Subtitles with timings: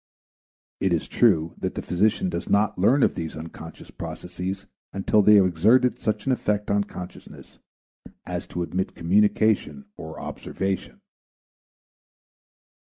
[0.79, 5.35] It is true that the physician does not learn of these unconscious processes until they
[5.35, 7.59] have exerted such an effect on consciousness
[8.25, 11.01] as to admit communication or observation.